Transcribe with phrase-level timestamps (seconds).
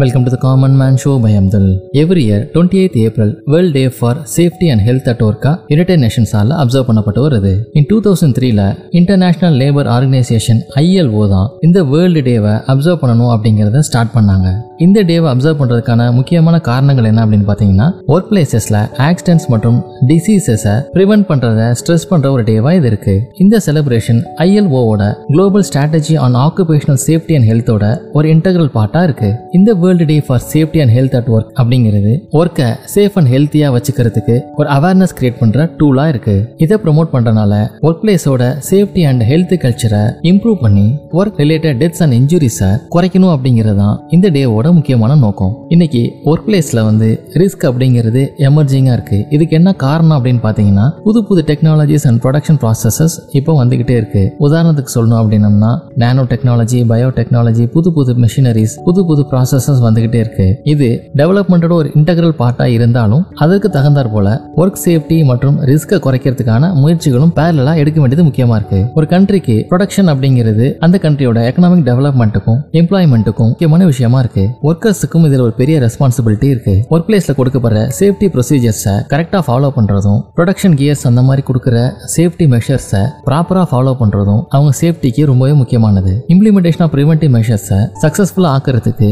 [0.00, 1.64] Welcome to the Common Man Show by Abdul.
[2.02, 6.86] Every year, 28th April, World Day for Safety and Health at Work United நேஷன்ஸால் observe
[6.88, 8.60] பண்ணப்பட்டு வருது in two thousand த்ரீல
[8.98, 14.48] International Labour organisation ILO தான் இந்த world டேவை observe பண்ணணும் அப்படிங்கிறத start பண்ணாங்க.
[14.86, 19.78] இந்த டேவை அப்சர்வ் பண்ணுறதுக்கான முக்கியமான காரணங்கள் என்ன அப்படின்னு பார்த்தீங்கன்னா ஒர்க் பிளேசஸில் ஆக்சிடென்ட்ஸ் மற்றும்
[20.12, 23.16] டிசீசஸை ப்ரிவென்ட் பண்ணுறத ஸ்ட்ரெஸ் பண்ணுற ஒரு டேவாக இது இருக்கு.
[23.44, 25.02] இந்த celebration ஐஎல்ஓவோட
[25.34, 27.84] global strategy on occupational safety and ஹெல்த்தோட
[28.20, 29.30] ஒரு இன்டெகிரல் பார்ட்டாக இருக்கு.
[29.58, 34.36] இந்த world day for safety and health at work அப்படிங்கிறது ஒர்க்கை சேஃப் அண்ட் ஹெல்த்தியாக வச்சுக்கிறதுக்கு
[34.60, 36.36] ஒரு அவேர்னஸ் கிரியேட் பண்ணுற டூலாக இருக்கு.
[36.64, 37.52] இதை ப்ரொமோட் பண்ணுறனால
[37.88, 40.86] ஒர்க் பிளேஸோட சேஃப்டி அண்ட் ஹெல்த் கல்ச்சரை இம்ப்ரூவ் பண்ணி
[41.20, 45.52] ஒர்க் ரிலேட்டட் டெத்ஸ் அண்ட் இன்ஜுரிஸை குறைக்கணும் அப்படிங்கிறது தான் இந்த டேவோட முக்கியமான நோக்கம்.
[45.68, 47.08] இன்னைக்கு ஒர்க் பிளேஸில் வந்து
[47.42, 49.18] ரிஸ்க் அப்படிங்கிறது எமர்ஜிங்காக இருக்கு.
[49.30, 54.22] இதுக்கு என்ன காரணம் அப்படின்னு பார்த்தீங்கன்னா புது புது டெக்னாலஜிஸ் அண்ட் ப்ரொடக்ஷன் ப்ராசஸஸ் இப்போ வந்துகிட்டே இருக்கு.
[54.46, 59.22] உதாரணத்துக்கு சொல்லணும் அப்படின்னம்னா நேனோ டெக்னாலஜி பயோ டெக்னாலஜி புது புது மிஷினரிஸ் புது புது
[59.70, 60.46] ப்ராசஸஸ் வந்துகிட்டே இருக்கு.
[60.72, 60.88] இது
[61.20, 64.28] டெவலப்மெண்ட்டோட ஒரு இன்டெகிரல் பார்ட்டாக இருந்தாலும் அதற்கு தகுந்தார் போல
[64.62, 68.80] ஒர்க் சேஃப்டி மற்றும் ரிஸ்க்கை குறைக்கிறதுக்கான முயற்சிகளும் பேரலா எடுக்க வேண்டியது முக்கியமா இருக்கு.
[68.98, 74.44] ஒரு கண்ட்ரிக்கு ப்ரொடக்ஷன் அப்படிங்கிறது அந்த கண்ட்ரியோட எக்கனாமிக் டெவலப்மெண்ட்டுக்கும் எம்ப்ளாய்மெண்ட்டுக்கும் முக்கியமான விஷயமா இருக்கு.
[74.70, 76.74] ஒர்க்கர்ஸுக்கும் இதில் ஒரு பெரிய ரெஸ்பான்சிபிலிட்டி இருக்கு.
[76.94, 81.76] ஒர்க் பிளேஸ்ல கொடுக்கப்படுற சேஃப்டி ப்ரொசீஜர்ஸை கரெக்டாக ஃபாலோ பண்றதும் ப்ரொடக்ஷன் கியர்ஸ் அந்த மாதிரி கொடுக்குற
[82.16, 86.12] சேஃப்டி மெஷர்ஸை ப்ராப்பராக ஃபாலோ பண்றதும் அவங்க சேஃப்டிக்கு ரொம்பவே முக்கியமானது.
[86.34, 89.08] இம்ப்ளிமெண்டேஷன் ஆஃப் ப்ரிவென்டிவ் மெஷர்ஸை சக்ஸஸ்ஃபுல்லாக ஆக்கிறதுக்கு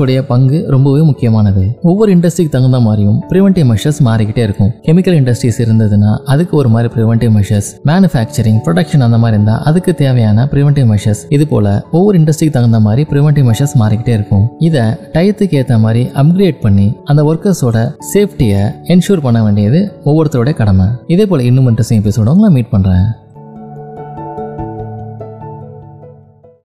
[0.00, 1.78] உடைய பங்கு ரொம்பவே முக்கியமானது.
[1.82, 4.70] ஒவ்வொரு இண்டஸ்ட்ரிக்கு தகுந்த மாதிரியும் ப்ரிவென்டிவ் மெஷர்ஸ் மாறிக்கிட்டே இருக்கும்.
[4.82, 10.48] கெமிக்கல் இண்டஸ்ட்ரீஸ் இருந்ததுன்னா அதுக்கு ஒரு மாதிரி ப்ரிவென்டிவ் மெஷர்ஸ் மேனுஃபேக்சரிங் ப்ரொடக்ஷன் அந்த மாதிரி இருந்தால் அதுக்கு தேவையான
[10.52, 14.48] ப்ரிவென்டிவ் மெஷர்ஸ் இது போல ஒவ்வொரு இண்டஸ்ட்ரிக்கு தகுந்த மாதிரி ப்ரிவென்டிவ் மெஷர்ஸ் மாறிக்கிட்டே இருக்கும்.
[14.58, 20.86] இதை டயத்துக்கு ஏற்ற மாதிரி அப்கிரேட் பண்ணி அந்த ஒர்க்கர்ஸோட சேஃப்டியை என்ஷூர் பண்ண வேண்டியது ஒவ்வொருத்தரோட கடமை.
[21.06, 23.21] இதே போல இன்னும் இன்ட்ரெஸ்டிங் எபிசோட உங்களை மீட் பண்றேன்.